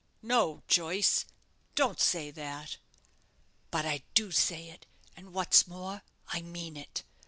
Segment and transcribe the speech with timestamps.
[0.23, 1.25] "No, Joyce,
[1.75, 2.77] don't say that."
[3.69, 7.03] "But I do say it; and what's more, I mean it.